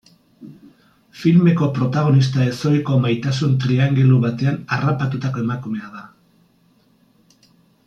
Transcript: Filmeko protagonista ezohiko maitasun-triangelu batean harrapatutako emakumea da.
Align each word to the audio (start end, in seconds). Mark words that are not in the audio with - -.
Filmeko 1.23 1.67
protagonista 1.75 2.47
ezohiko 2.53 2.97
maitasun-triangelu 3.03 4.17
batean 4.25 4.59
harrapatutako 4.79 5.45
emakumea 5.45 5.93
da. 6.01 6.05